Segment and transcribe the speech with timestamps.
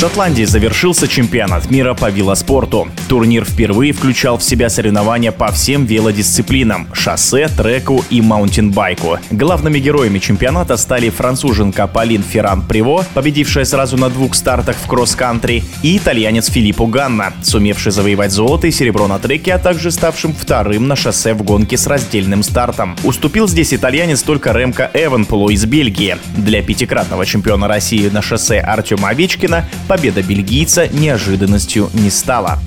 [0.00, 2.88] Шотландии завершился чемпионат мира по велоспорту.
[3.06, 9.18] Турнир впервые включал в себя соревнования по всем велодисциплинам– шоссе, треку и маунтинбайку.
[9.30, 15.98] Главными героями чемпионата стали француженка Полин Ферран-Приво, победившая сразу на двух стартах в кросс-кантри, и
[15.98, 20.96] итальянец Филиппо Ганна, сумевший завоевать золото и серебро на треке, а также ставшим вторым на
[20.96, 22.96] шоссе в гонке с раздельным стартом.
[23.04, 26.16] Уступил здесь итальянец только Ремко Эвенполу из Бельгии.
[26.38, 32.60] Для пятикратного чемпиона России на шоссе Артема Овечкина победа бельгийца неожиданностью не стала.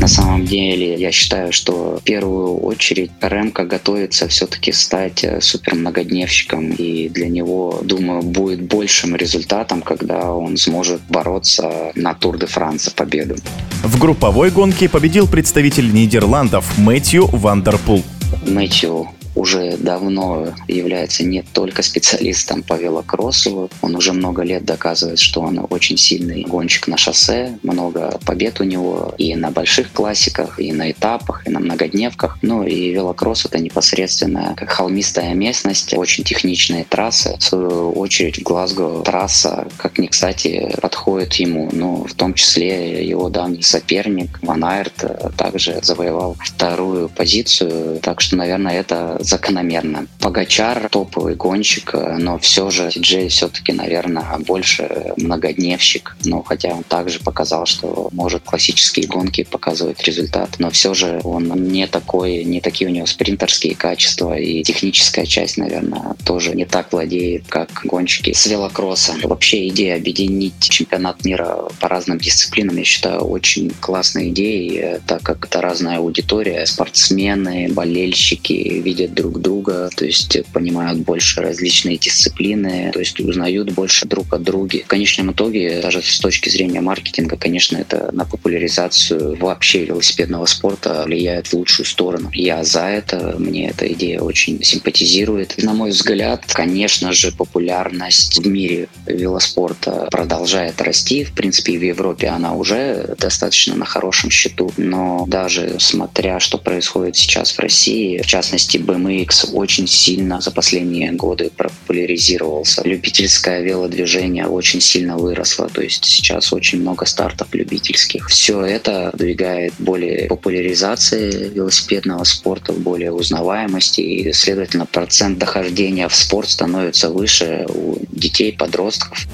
[0.00, 5.74] На самом деле, я считаю, что в первую очередь Ремко готовится все-таки стать э, супер
[5.74, 12.46] многодневщиком, и для него, думаю, будет большим результатом, когда он сможет бороться на Тур де
[12.46, 13.36] Франс победу.
[13.82, 18.02] В групповой гонке победил представитель Нидерландов Мэтью Вандерпул.
[18.46, 25.40] Мэтью уже давно является не только специалистом по велокроссу, он уже много лет доказывает, что
[25.40, 30.72] он очень сильный гонщик на шоссе, много побед у него и на больших классиках, и
[30.72, 32.38] на этапах, и на многодневках.
[32.42, 37.36] Ну и велокросс это непосредственно как холмистая местность, очень техничные трассы.
[37.38, 41.68] В свою очередь в Глазго трасса, как ни кстати, подходит ему.
[41.72, 45.04] Ну, в том числе его давний соперник Ван Айрт
[45.36, 47.98] также завоевал вторую позицию.
[48.00, 50.06] Так что, наверное, это закономерно.
[50.20, 56.16] Погачар топовый гонщик, но все же Джей все-таки, наверное, больше многодневщик.
[56.24, 61.48] Но хотя он также показал, что может классические гонки показывать результат, но все же он
[61.70, 66.92] не такой, не такие у него спринтерские качества и техническая часть, наверное, тоже не так
[66.92, 69.14] владеет, как гонщики с велокросса.
[69.22, 75.46] Вообще идея объединить чемпионат мира по разным дисциплинам, я считаю, очень классной идеей, так как
[75.46, 82.98] это разная аудитория, спортсмены, болельщики видят друг друга, то есть понимают больше различные дисциплины, то
[82.98, 84.78] есть узнают больше друг от друга.
[84.84, 91.02] В конечном итоге, даже с точки зрения маркетинга, конечно, это на популяризацию вообще велосипедного спорта
[91.04, 92.30] влияет в лучшую сторону.
[92.32, 95.54] Я за это, мне эта идея очень симпатизирует.
[95.62, 101.24] На мой взгляд, конечно же, популярность в мире велоспорта продолжает расти.
[101.24, 104.72] В принципе, и в Европе она уже достаточно на хорошем счету.
[104.76, 110.50] Но даже смотря, что происходит сейчас в России, в частности, BMW BMX очень сильно за
[110.50, 112.82] последние годы популяризировался.
[112.84, 118.28] Любительское велодвижение очень сильно выросло, то есть сейчас очень много стартов любительских.
[118.28, 126.48] Все это двигает более популяризации велосипедного спорта, более узнаваемости, и, следовательно, процент дохождения в спорт
[126.48, 129.26] становится выше у детей, подростков.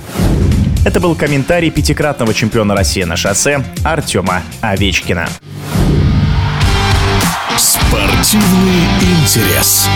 [0.84, 5.28] Это был комментарий пятикратного чемпиона России на шоссе Артема Овечкина.
[8.22, 9.88] Спортивный интерес.